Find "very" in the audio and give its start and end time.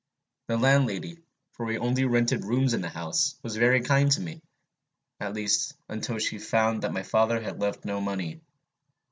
3.55-3.81